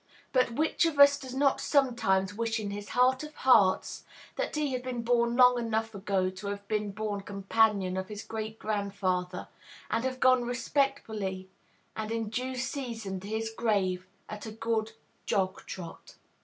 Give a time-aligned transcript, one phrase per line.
[0.33, 4.03] But which of us does not sometimes wish in his heart of hearts,
[4.35, 8.23] that he had been born long enough ago to have been boon companion of his
[8.23, 9.47] great grandfather,
[9.91, 11.51] and have gone respectably
[11.95, 14.93] and in due season to his grave at a good
[15.27, 16.15] jog trot?